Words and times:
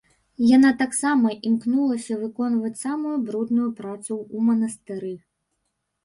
Яна 0.51 0.69
таксама 0.81 1.33
імкнулася 1.49 2.15
выконваць 2.23 2.79
самую 2.85 3.11
брудную 3.27 3.67
працу 3.81 4.17
ў 4.21 4.37
манастыры. 4.47 5.13